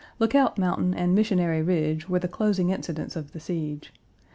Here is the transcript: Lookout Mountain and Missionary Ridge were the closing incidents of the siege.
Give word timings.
Lookout 0.17 0.57
Mountain 0.57 0.95
and 0.95 1.13
Missionary 1.13 1.61
Ridge 1.61 2.09
were 2.09 2.17
the 2.17 2.27
closing 2.27 2.71
incidents 2.71 3.15
of 3.15 3.33
the 3.33 3.39
siege. 3.39 3.93